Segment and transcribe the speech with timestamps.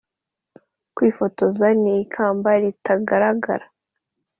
[0.95, 3.65] kwifotoza ni ikamba ritagaragara.